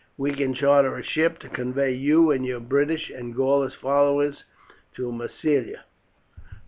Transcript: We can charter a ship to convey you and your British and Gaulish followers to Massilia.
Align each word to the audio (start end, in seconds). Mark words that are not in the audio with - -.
We 0.17 0.33
can 0.33 0.55
charter 0.55 0.97
a 0.97 1.03
ship 1.03 1.37
to 1.41 1.47
convey 1.47 1.91
you 1.91 2.31
and 2.31 2.43
your 2.43 2.59
British 2.59 3.11
and 3.11 3.35
Gaulish 3.35 3.75
followers 3.75 4.45
to 4.95 5.11
Massilia. 5.11 5.81